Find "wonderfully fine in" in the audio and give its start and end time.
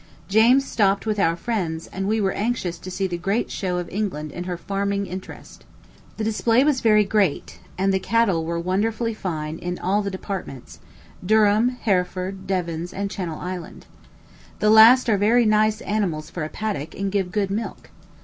8.59-9.77